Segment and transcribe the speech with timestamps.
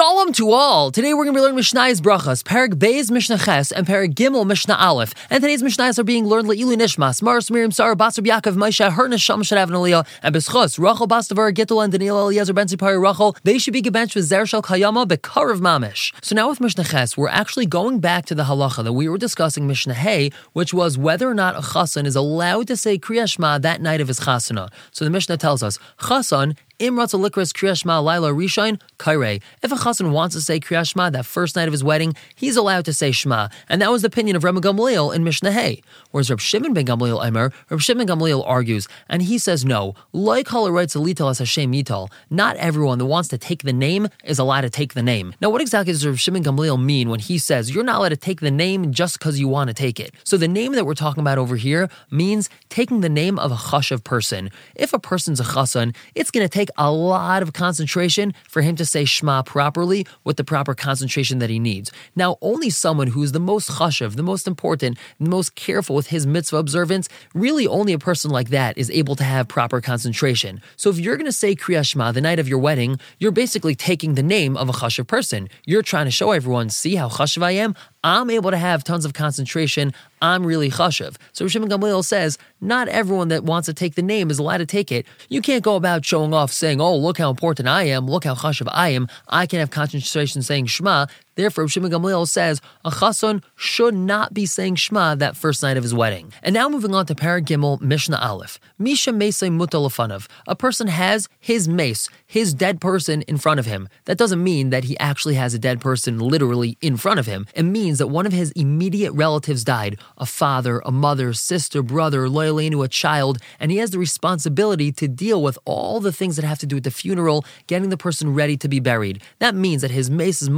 [0.00, 0.90] Shalom to all!
[0.90, 4.46] Today we're going to be learning Mishnah's Brachas, Perek Beis Mishnah Ches, and Perek Gimel
[4.46, 5.12] Mishnah Aleph.
[5.28, 9.10] And today's Mishnahs are being learned Le'ilu Nishmas, Mars Miriam Sarah, Basar Yaakov, Maisha, Her
[9.10, 12.66] Nisham Shadav and Beschus, Rachel Bastavar, Gittel, and Daniel Eliezer Ben
[12.98, 13.36] Rachel.
[13.44, 16.14] They should be gebenched with Zer Shal Kayama, Bekar of Mamish.
[16.24, 19.18] So now with Mishnah Ches, we're actually going back to the halacha that we were
[19.18, 23.60] discussing Mishnah Hay, which was whether or not a chasan is allowed to say Kriyashma
[23.60, 24.70] that night of his chasana.
[24.92, 29.42] So the Mishnah tells us, chasan Imratz Alikras Kriyashma Laila Rishain Kaire.
[29.62, 32.86] If a chassan wants to say Kriyashma that first night of his wedding, he's allowed
[32.86, 35.82] to say Shema, and that was the opinion of Rabbi Gamliel in Mishnah Hay.
[36.10, 39.94] Whereas Reb Shimon ben Gamliel Emer, Reb Shimon Gamliel argues, and he says no.
[40.14, 42.10] Like writes Alital as Hashem Yital.
[42.30, 45.34] Not everyone that wants to take the name is allowed to take the name.
[45.42, 48.16] Now, what exactly does Reb Shimon Gamliel mean when he says you're not allowed to
[48.16, 50.14] take the name just because you want to take it?
[50.24, 53.56] So the name that we're talking about over here means taking the name of a
[53.56, 54.48] chashav person.
[54.74, 58.76] If a person's a chassan, it's going to take a lot of concentration for him
[58.76, 61.90] to say Shema properly with the proper concentration that he needs.
[62.16, 66.26] Now, only someone who's the most chashav, the most important, the most careful with his
[66.26, 70.60] mitzvah observance, really only a person like that is able to have proper concentration.
[70.76, 73.74] So if you're going to say Kriya Shema the night of your wedding, you're basically
[73.74, 75.48] taking the name of a chashav person.
[75.66, 77.74] You're trying to show everyone, see how chashav I am?
[78.02, 79.92] I'm able to have tons of concentration.
[80.22, 81.16] I'm really chashav.
[81.32, 84.66] So Rishim Gamliel says, not everyone that wants to take the name is allowed to
[84.66, 85.06] take it.
[85.28, 88.34] You can't go about showing off saying, oh, look how important I am, look how
[88.34, 89.06] chashav I am.
[89.28, 91.06] I can have concentration saying Shema.
[91.34, 95.82] Therefore, Shimon Gamliel says a chasson should not be saying Shema that first night of
[95.82, 96.32] his wedding.
[96.42, 98.60] And now moving on to Perek Gimel Mishnah Aleph.
[98.78, 100.28] Misha Mese Mutalafanav.
[100.46, 103.88] A person has his mace, his dead person in front of him.
[104.04, 107.46] That doesn't mean that he actually has a dead person literally in front of him.
[107.54, 112.28] It means that one of his immediate relatives died a father, a mother, sister, brother,
[112.28, 116.36] loyally loyalinu, a child, and he has the responsibility to deal with all the things
[116.36, 119.22] that have to do with the funeral, getting the person ready to be buried.
[119.38, 120.50] That means that his mace is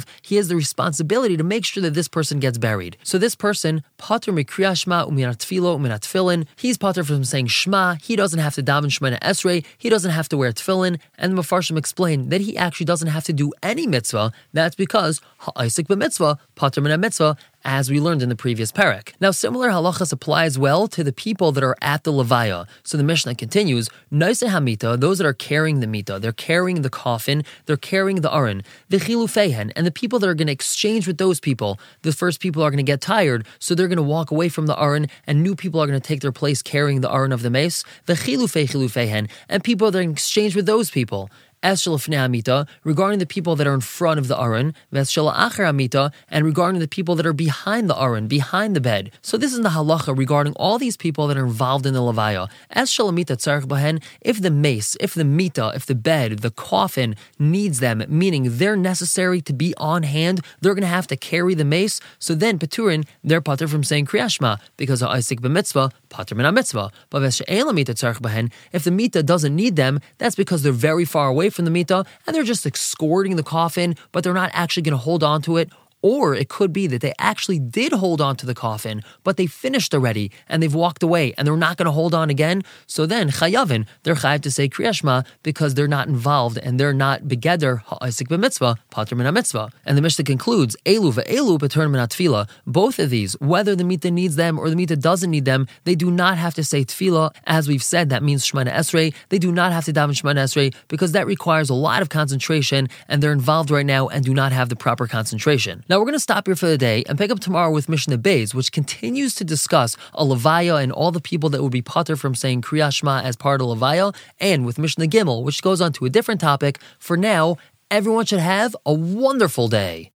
[0.00, 2.96] mutalafanav he has the responsibility to make sure that this person gets buried.
[3.02, 8.00] So this person, pater mikriya shma uminat tfilo uminat tefillin, he's pater from saying shma.
[8.02, 9.64] He doesn't have to daven shmona esrei.
[9.78, 10.98] He doesn't have to wear tefillin.
[11.18, 14.32] And the mafarshim explain that he actually doesn't have to do any mitzvah.
[14.52, 19.12] That's because ha'isik b'mitzvah, pater min mitzvah, as we learned in the previous parak.
[19.20, 22.66] Now, similar halachas applies well to the people that are at the levaya.
[22.82, 26.90] So the Mishnah continues, Noise hamita, those that are carrying the mita, they're carrying the
[26.90, 31.06] coffin, they're carrying the aron, the chilufehen, and the people that are going to exchange
[31.06, 31.78] with those people.
[32.02, 34.66] The first people are going to get tired, so they're going to walk away from
[34.66, 37.42] the aron, and new people are going to take their place carrying the aron of
[37.42, 41.30] the mace, the chilufe chilufehen, and people that are in exchange with those people.
[41.62, 46.10] Eshel Amita, regarding the people that are in front of the Aron, Veshel Acher Amita,
[46.28, 49.10] and regarding the people that are behind the Aron, behind the bed.
[49.20, 52.48] So this is the halacha regarding all these people that are involved in the Levaya.
[52.74, 57.80] Eshel Amita Tzarech if the mace, if the mita, if the bed, the coffin needs
[57.80, 61.64] them, meaning they're necessary to be on hand, they're going to have to carry the
[61.64, 62.00] mace.
[62.18, 66.90] So then Peturin, they're pater from saying Kriyashma, because of isik b'mitzvah, pater min mitzvah.
[67.08, 71.70] But if the mita doesn't need them, that's because they're very far away from the
[71.70, 75.40] mita and they're just escorting the coffin, but they're not actually going to hold on
[75.42, 75.70] to it
[76.02, 79.46] or it could be that they actually did hold on to the coffin, but they
[79.46, 82.62] finished already and they've walked away and they're not going to hold on again.
[82.86, 87.24] So then, chayavin, they're chayav to say kriyashma because they're not involved and they're not
[87.24, 89.70] begeder ha'isik b'mitzvah, pater min mitzvah.
[89.84, 92.48] And the Mishnah concludes, elu ve'elu b'turn min tefillah.
[92.66, 95.94] Both of these, whether the mita needs them or the mita doesn't need them, they
[95.94, 97.34] do not have to say tefillah.
[97.44, 99.14] As we've said, that means shemana esrei.
[99.28, 102.88] They do not have to daven shemana esrei because that requires a lot of concentration
[103.08, 105.84] and they're involved right now and do not have the proper concentration.
[105.90, 108.18] Now we're going to stop here for the day and pick up tomorrow with Mishnah
[108.18, 112.14] Bays, which continues to discuss a Levaya and all the people that would be potter
[112.14, 116.04] from saying Kriyashma as part of Levaya, and with Mishnah Gimel, which goes on to
[116.04, 116.78] a different topic.
[117.00, 117.56] For now,
[117.90, 120.08] everyone should have a wonderful day.